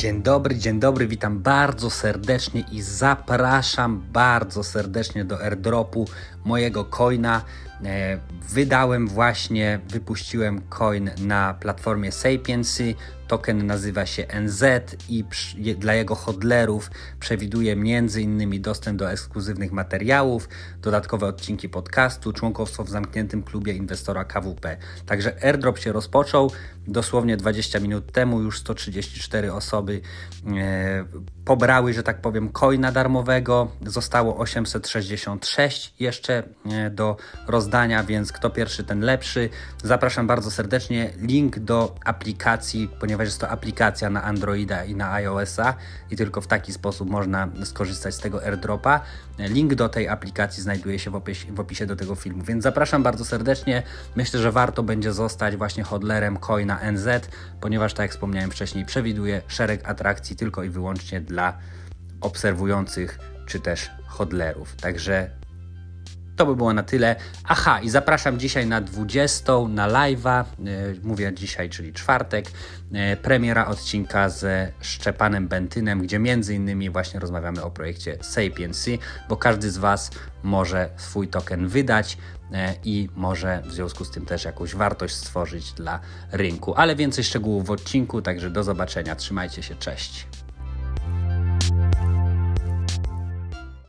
Dzień 0.00 0.22
dobry, 0.22 0.56
dzień 0.56 0.80
dobry, 0.80 1.06
witam 1.06 1.38
bardzo 1.38 1.90
serdecznie 1.90 2.64
i 2.72 2.82
zapraszam 2.82 4.02
bardzo 4.12 4.64
serdecznie 4.64 5.24
do 5.24 5.40
airdropu 5.40 6.08
mojego 6.44 6.84
coina. 6.84 7.42
E, 7.84 8.18
wydałem 8.48 9.08
właśnie, 9.08 9.80
wypuściłem 9.88 10.62
coin 10.68 11.10
na 11.18 11.54
platformie 11.54 12.12
Sapiensy. 12.12 12.94
Token 13.26 13.66
nazywa 13.66 14.06
się 14.06 14.26
NZ 14.42 14.64
i 15.08 15.24
dla 15.78 15.94
jego 15.94 16.14
hodlerów 16.14 16.90
przewiduje 17.20 17.72
m.in. 17.72 18.62
dostęp 18.62 18.98
do 18.98 19.10
ekskluzywnych 19.10 19.72
materiałów, 19.72 20.48
dodatkowe 20.82 21.26
odcinki 21.26 21.68
podcastu, 21.68 22.32
członkostwo 22.32 22.84
w 22.84 22.88
zamkniętym 22.88 23.42
klubie 23.42 23.72
inwestora 23.72 24.24
KWP. 24.24 24.76
Także 25.06 25.44
airdrop 25.44 25.78
się 25.78 25.92
rozpoczął. 25.92 26.50
Dosłownie 26.86 27.36
20 27.36 27.80
minut 27.80 28.12
temu 28.12 28.40
już 28.40 28.58
134 28.58 29.52
osoby 29.52 30.00
e, 30.46 31.04
pobrały, 31.44 31.92
że 31.92 32.02
tak 32.02 32.20
powiem, 32.20 32.48
coina 32.48 32.92
darmowego. 32.92 33.72
Zostało 33.86 34.36
866 34.36 35.94
jeszcze 36.00 36.42
e, 36.72 36.90
do 36.90 37.16
rozdania, 37.46 37.69
więc 38.06 38.32
kto 38.32 38.50
pierwszy, 38.50 38.84
ten 38.84 39.00
lepszy. 39.00 39.48
Zapraszam 39.84 40.26
bardzo 40.26 40.50
serdecznie. 40.50 41.10
Link 41.18 41.58
do 41.58 41.94
aplikacji, 42.04 42.90
ponieważ 43.00 43.26
jest 43.26 43.40
to 43.40 43.48
aplikacja 43.48 44.10
na 44.10 44.22
Androida 44.22 44.84
i 44.84 44.94
na 44.94 45.12
iOS-a 45.12 45.74
i 46.10 46.16
tylko 46.16 46.40
w 46.40 46.46
taki 46.46 46.72
sposób 46.72 47.10
można 47.10 47.48
skorzystać 47.64 48.14
z 48.14 48.18
tego 48.18 48.44
airdropa. 48.44 49.00
Link 49.38 49.74
do 49.74 49.88
tej 49.88 50.08
aplikacji 50.08 50.62
znajduje 50.62 50.98
się 50.98 51.10
w 51.10 51.14
opisie, 51.14 51.52
w 51.52 51.60
opisie 51.60 51.86
do 51.86 51.96
tego 51.96 52.14
filmu, 52.14 52.44
więc 52.44 52.62
zapraszam 52.62 53.02
bardzo 53.02 53.24
serdecznie. 53.24 53.82
Myślę, 54.16 54.40
że 54.40 54.52
warto 54.52 54.82
będzie 54.82 55.12
zostać 55.12 55.56
właśnie 55.56 55.82
hodlerem 55.84 56.36
coina 56.36 56.92
NZ, 56.92 57.28
ponieważ 57.60 57.94
tak 57.94 58.04
jak 58.04 58.10
wspomniałem 58.10 58.50
wcześniej, 58.50 58.84
przewiduje 58.84 59.42
szereg 59.48 59.88
atrakcji 59.88 60.36
tylko 60.36 60.64
i 60.64 60.68
wyłącznie 60.68 61.20
dla 61.20 61.58
obserwujących 62.20 63.18
czy 63.46 63.60
też 63.60 63.90
hodlerów. 64.06 64.76
Także 64.76 65.39
to 66.40 66.46
by 66.46 66.56
było 66.56 66.72
na 66.72 66.82
tyle. 66.82 67.16
Aha, 67.44 67.80
i 67.80 67.90
zapraszam 67.90 68.38
dzisiaj 68.38 68.66
na 68.66 68.80
20 68.80 69.52
na 69.68 69.88
live'a. 69.88 70.44
E, 70.44 70.44
mówię 71.02 71.32
dzisiaj, 71.34 71.70
czyli 71.70 71.92
czwartek. 71.92 72.46
E, 72.92 73.16
premiera 73.16 73.66
odcinka 73.66 74.28
ze 74.28 74.72
Szczepanem 74.80 75.48
Bentynem, 75.48 76.02
gdzie 76.02 76.18
między 76.18 76.54
innymi 76.54 76.90
właśnie 76.90 77.20
rozmawiamy 77.20 77.62
o 77.62 77.70
projekcie 77.70 78.18
Sapiens, 78.20 78.86
bo 79.28 79.36
każdy 79.36 79.70
z 79.70 79.78
Was 79.78 80.10
może 80.42 80.90
swój 80.96 81.28
token 81.28 81.68
wydać 81.68 82.18
e, 82.52 82.74
i 82.84 83.08
może 83.16 83.62
w 83.66 83.72
związku 83.72 84.04
z 84.04 84.10
tym 84.10 84.26
też 84.26 84.44
jakąś 84.44 84.74
wartość 84.74 85.14
stworzyć 85.14 85.72
dla 85.72 86.00
rynku. 86.32 86.74
Ale 86.74 86.96
więcej 86.96 87.24
szczegółów 87.24 87.66
w 87.66 87.70
odcinku, 87.70 88.22
także 88.22 88.50
do 88.50 88.64
zobaczenia. 88.64 89.16
Trzymajcie 89.16 89.62
się, 89.62 89.74
cześć. 89.74 90.26